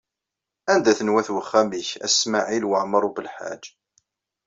Anda-ten 0.73 1.13
wat 1.13 1.27
uxxam-ik 1.35 1.89
a 2.05 2.07
Smawil 2.09 2.63
Waɛmaṛ 2.69 3.03
U 3.09 3.11
Belḥaǧ? 3.15 3.63